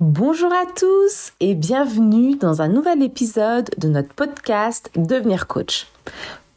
[0.00, 5.86] Bonjour à tous et bienvenue dans un nouvel épisode de notre podcast Devenir coach.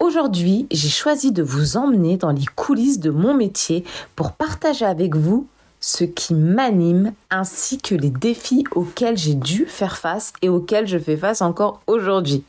[0.00, 3.84] Aujourd'hui, j'ai choisi de vous emmener dans les coulisses de mon métier
[4.16, 5.46] pour partager avec vous
[5.80, 10.98] ce qui m'anime ainsi que les défis auxquels j'ai dû faire face et auxquels je
[10.98, 12.44] fais face encore aujourd'hui.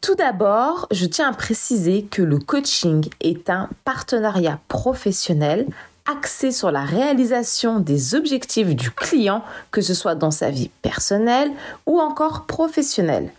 [0.00, 5.66] Tout d'abord, je tiens à préciser que le coaching est un partenariat professionnel
[6.06, 11.50] axé sur la réalisation des objectifs du client, que ce soit dans sa vie personnelle
[11.86, 13.32] ou encore professionnelle.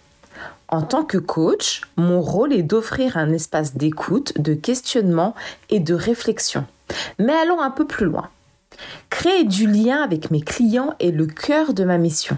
[0.68, 5.36] En tant que coach, mon rôle est d'offrir un espace d'écoute, de questionnement
[5.70, 6.66] et de réflexion.
[7.20, 8.30] Mais allons un peu plus loin.
[9.12, 12.38] Créer du lien avec mes clients est le cœur de ma mission.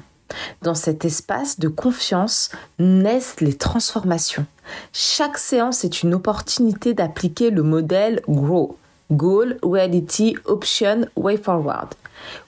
[0.62, 4.46] Dans cet espace de confiance naissent les transformations.
[4.92, 8.78] Chaque séance est une opportunité d'appliquer le modèle GROW,
[9.12, 11.94] Goal, Reality, Option, Way Forward,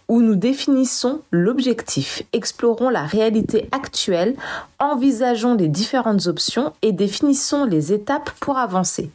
[0.08, 4.36] où nous définissons l'objectif, explorons la réalité actuelle,
[4.80, 9.12] envisageons les différentes options et définissons les étapes pour avancer.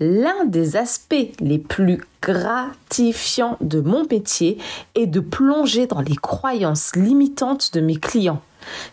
[0.00, 4.58] L'un des aspects les plus gratifiants de mon métier
[4.94, 8.40] est de plonger dans les croyances limitantes de mes clients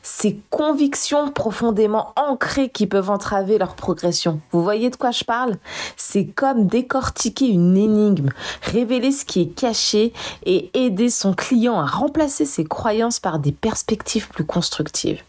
[0.01, 4.39] ces convictions profondément ancrées qui peuvent entraver leur progression.
[4.51, 5.57] Vous voyez de quoi je parle?
[5.97, 8.29] C'est comme décortiquer une énigme,
[8.61, 10.13] révéler ce qui est caché
[10.45, 15.21] et aider son client à remplacer ses croyances par des perspectives plus constructives.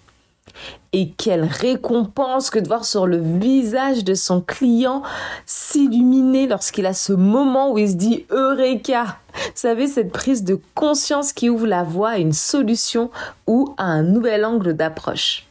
[0.92, 5.02] Et quelle récompense que de voir sur le visage de son client
[5.44, 10.58] s'illuminer lorsqu'il a ce moment où il se dit Eureka Vous savez, cette prise de
[10.74, 13.11] conscience qui ouvre la voie à une solution
[13.46, 15.46] ou à un nouvel angle d'approche.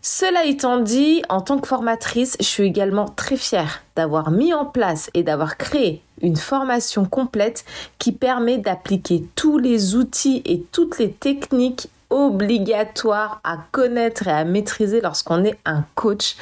[0.00, 4.64] Cela étant dit, en tant que formatrice, je suis également très fière d'avoir mis en
[4.64, 7.64] place et d'avoir créé une formation complète
[7.98, 14.44] qui permet d'appliquer tous les outils et toutes les techniques obligatoire à connaître et à
[14.44, 16.36] maîtriser lorsqu'on est un coach.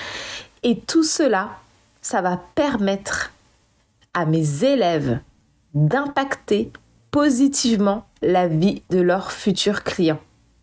[0.63, 1.51] Et tout cela,
[2.01, 3.33] ça va permettre
[4.15, 5.19] à mes élèves
[5.75, 6.73] d'impacter
[7.11, 10.21] positivement la vie de leurs futurs clients.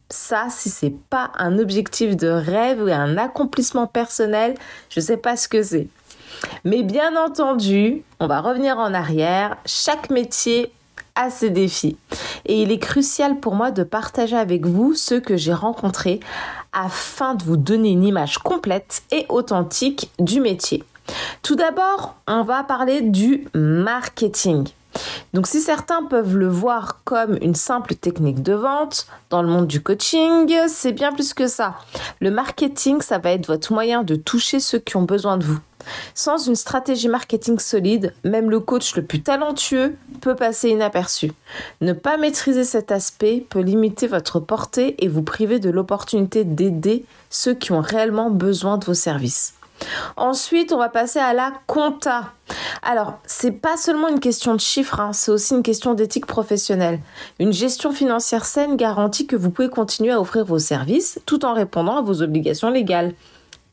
[0.09, 4.55] Ça, si c'est pas un objectif de rêve ou un accomplissement personnel,
[4.89, 5.87] je sais pas ce que c'est.
[6.63, 9.57] Mais bien entendu, on va revenir en arrière.
[9.65, 10.71] Chaque métier
[11.15, 11.97] a ses défis.
[12.45, 16.19] Et il est crucial pour moi de partager avec vous ceux que j'ai rencontrés
[16.71, 20.83] afin de vous donner une image complète et authentique du métier.
[21.41, 24.67] Tout d'abord, on va parler du marketing.
[25.33, 29.67] Donc si certains peuvent le voir comme une simple technique de vente, dans le monde
[29.67, 31.75] du coaching, c'est bien plus que ça.
[32.19, 35.59] Le marketing, ça va être votre moyen de toucher ceux qui ont besoin de vous.
[36.13, 41.31] Sans une stratégie marketing solide, même le coach le plus talentueux peut passer inaperçu.
[41.81, 47.05] Ne pas maîtriser cet aspect peut limiter votre portée et vous priver de l'opportunité d'aider
[47.29, 49.55] ceux qui ont réellement besoin de vos services.
[50.17, 52.31] Ensuite, on va passer à la compta.
[52.81, 56.99] Alors, c'est pas seulement une question de chiffres, hein, c'est aussi une question d'éthique professionnelle.
[57.39, 61.53] Une gestion financière saine garantit que vous pouvez continuer à offrir vos services tout en
[61.53, 63.13] répondant à vos obligations légales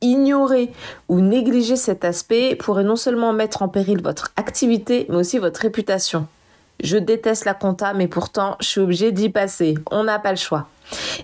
[0.02, 0.72] ignorer
[1.08, 5.60] ou négliger cet aspect pourrait non seulement mettre en péril votre activité, mais aussi votre
[5.60, 6.26] réputation.
[6.82, 9.74] Je déteste la compta, mais pourtant, je suis obligée d'y passer.
[9.90, 10.68] On n'a pas le choix.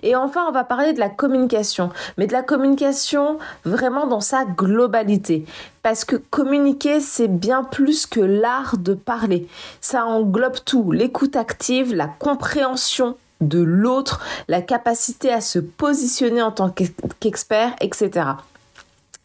[0.03, 4.45] Et enfin, on va parler de la communication, mais de la communication vraiment dans sa
[4.45, 5.45] globalité.
[5.83, 9.47] Parce que communiquer, c'est bien plus que l'art de parler.
[9.81, 16.51] Ça englobe tout, l'écoute active, la compréhension de l'autre, la capacité à se positionner en
[16.51, 16.73] tant
[17.19, 18.25] qu'expert, etc.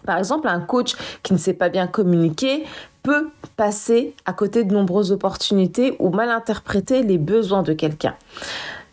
[0.04, 2.64] Par exemple, un coach qui ne sait pas bien communiquer
[3.02, 8.14] peut passer à côté de nombreuses opportunités ou mal interpréter les besoins de quelqu'un.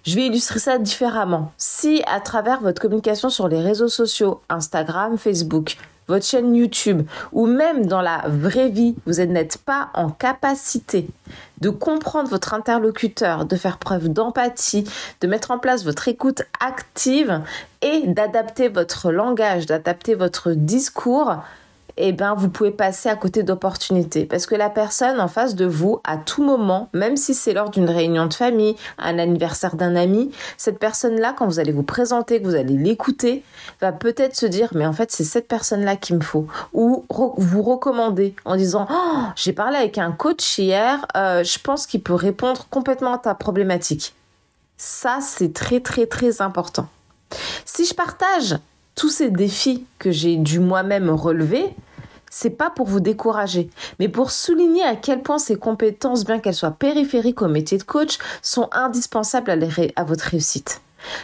[0.09, 1.51] Je vais illustrer ça différemment.
[1.55, 5.77] Si à travers votre communication sur les réseaux sociaux, Instagram, Facebook,
[6.07, 11.05] votre chaîne YouTube ou même dans la vraie vie, vous n'êtes pas en capacité
[11.61, 14.83] de comprendre votre interlocuteur, de faire preuve d'empathie,
[15.21, 17.43] de mettre en place votre écoute active
[17.83, 21.35] et d'adapter votre langage, d'adapter votre discours,
[22.01, 24.25] eh ben, vous pouvez passer à côté d'opportunités.
[24.25, 27.69] Parce que la personne en face de vous, à tout moment, même si c'est lors
[27.69, 32.41] d'une réunion de famille, un anniversaire d'un ami, cette personne-là, quand vous allez vous présenter,
[32.41, 33.43] que vous allez l'écouter,
[33.81, 36.47] va peut-être se dire, mais en fait, c'est cette personne-là qu'il me faut.
[36.73, 37.05] Ou
[37.37, 42.01] vous recommander en disant, oh, j'ai parlé avec un coach hier, euh, je pense qu'il
[42.01, 44.13] peut répondre complètement à ta problématique.
[44.77, 46.87] Ça, c'est très, très, très important.
[47.65, 48.57] Si je partage
[48.95, 51.75] tous ces défis que j'ai dû moi-même relever,
[52.29, 56.55] c'est pas pour vous décourager, mais pour souligner à quel point ces compétences, bien qu'elles
[56.55, 59.51] soient périphériques au métier de coach, sont indispensables
[59.95, 60.81] à, votre réussite.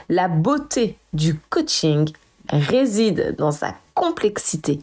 [0.10, 2.12] La beauté du coaching
[2.50, 4.80] réside dans sa complexité.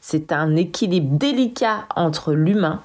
[0.00, 2.82] C'est un équilibre délicat entre l'humain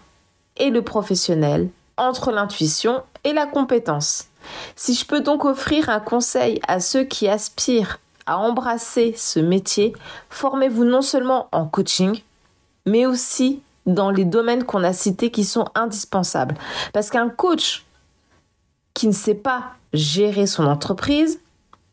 [0.58, 4.28] et le professionnel, entre l'intuition et la compétence.
[4.76, 9.94] Si je peux donc offrir un conseil à ceux qui aspirent à embrasser ce métier,
[10.30, 12.22] formez-vous non seulement en coaching,
[12.86, 16.56] mais aussi dans les domaines qu'on a cités qui sont indispensables.
[16.94, 17.86] Parce qu'un coach
[18.94, 21.40] qui ne sait pas gérer son entreprise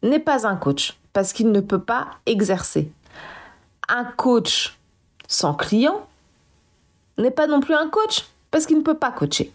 [0.02, 2.90] n'est pas un coach, parce qu'il ne peut pas exercer.
[3.88, 4.78] Un coach
[5.28, 6.06] sans client
[7.18, 9.52] n'est pas non plus un coach, parce qu'il ne peut pas coacher.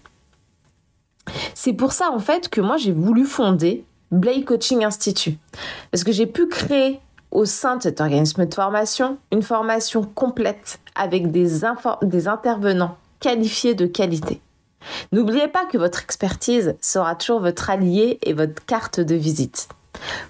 [1.54, 5.40] C'est pour ça en fait que moi j'ai voulu fonder Blay Coaching Institute.
[5.92, 7.02] Parce que j'ai pu créer
[7.32, 11.64] au sein de cet organisme de formation une formation complète avec des,
[12.28, 14.42] intervenants qualifiés de qualité.
[15.12, 19.68] N'oubliez pas que votre expertise sera toujours votre allié et votre carte de visite.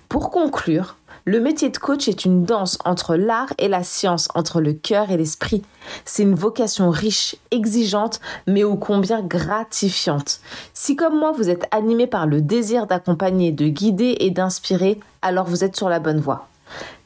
[0.09, 4.61] Pour conclure, le métier de coach est une danse entre l'art et la science, entre
[4.61, 5.61] le cœur et l'esprit.
[6.05, 10.39] C'est une vocation riche, exigeante, mais ô combien gratifiante.
[10.73, 15.47] Si comme moi vous êtes animé par le désir d'accompagner, de guider et d'inspirer, alors
[15.47, 16.47] vous êtes sur la bonne voie.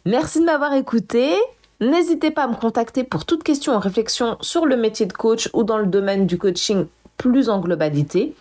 [0.06, 1.34] Merci de m'avoir écouté.
[1.82, 5.50] N'hésitez pas à me contacter pour toute question ou réflexion sur le métier de coach
[5.54, 6.86] ou dans le domaine du coaching
[7.18, 8.36] plus en globalité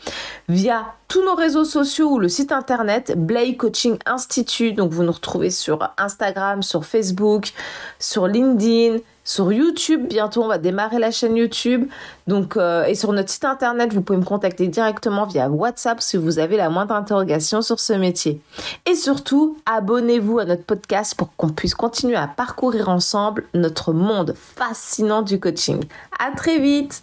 [0.48, 4.76] via tous nos réseaux sociaux ou le site internet Blay Coaching Institute.
[4.76, 7.52] Donc vous nous retrouvez sur Instagram, sur Facebook,
[7.98, 8.98] sur LinkedIn,
[9.30, 10.08] sur YouTube.
[10.08, 11.88] Bientôt on va démarrer la chaîne YouTube.
[12.26, 16.16] Donc euh, et sur notre site internet, vous pouvez me contacter directement via WhatsApp si
[16.16, 18.40] vous avez la moindre interrogation sur ce métier.
[18.90, 24.34] Et surtout, abonnez-vous à notre podcast pour qu'on puisse continuer à parcourir ensemble notre monde
[24.36, 25.80] fascinant du coaching.
[26.18, 27.02] À très vite.